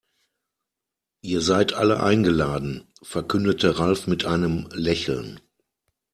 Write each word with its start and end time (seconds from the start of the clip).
Ihr 1.21 1.41
seid 1.41 1.73
alle 1.73 2.01
eingeladen, 2.01 2.87
verkündete 3.03 3.77
Ralf 3.77 4.07
mit 4.07 4.25
einem 4.25 4.67
Lächeln. 4.73 5.39